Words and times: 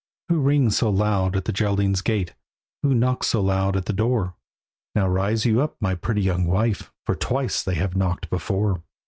Who 0.29 0.39
rings 0.39 0.77
so 0.77 0.89
loud 0.89 1.35
at 1.37 1.45
the 1.45 1.51
Geraldine's 1.51 2.01
gate? 2.01 2.33
Who 2.81 2.95
knocks 2.95 3.27
so 3.27 3.39
loud 3.39 3.77
at 3.77 3.85
the 3.85 3.93
door? 3.93 4.33
"Now 4.95 5.07
rise 5.07 5.45
you 5.45 5.61
up, 5.61 5.75
my 5.79 5.93
pretty 5.93 6.23
young 6.23 6.47
wife, 6.47 6.91
For 7.05 7.13
twice 7.13 7.61
they 7.61 7.75
have 7.75 7.95
knocked 7.95 8.31
before." 8.31 8.81